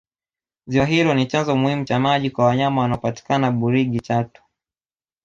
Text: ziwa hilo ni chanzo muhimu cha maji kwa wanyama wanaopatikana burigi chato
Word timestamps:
ziwa 0.67 0.85
hilo 0.85 1.13
ni 1.13 1.25
chanzo 1.25 1.55
muhimu 1.55 1.83
cha 1.85 1.99
maji 1.99 2.29
kwa 2.29 2.45
wanyama 2.45 2.81
wanaopatikana 2.81 3.51
burigi 3.51 3.99
chato 3.99 4.41